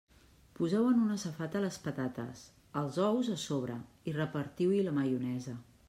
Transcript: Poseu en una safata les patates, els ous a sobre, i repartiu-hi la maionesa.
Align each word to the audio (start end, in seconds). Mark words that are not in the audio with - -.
Poseu 0.59 0.87
en 0.91 1.03
una 1.07 1.17
safata 1.23 1.61
les 1.67 1.77
patates, 1.83 2.41
els 2.83 2.99
ous 3.11 3.31
a 3.35 3.39
sobre, 3.47 3.77
i 4.13 4.19
repartiu-hi 4.21 4.85
la 4.91 4.97
maionesa. 5.01 5.57